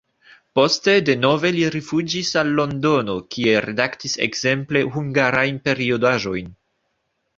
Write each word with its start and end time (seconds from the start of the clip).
Poste 0.59 0.93
denove 1.09 1.51
li 1.57 1.67
rifuĝis 1.75 2.31
al 2.41 2.49
Londono, 2.61 3.17
kie 3.35 3.55
redaktis 3.67 4.17
ekzemple 4.29 4.83
hungarajn 4.97 5.61
periodaĵojn. 5.69 6.51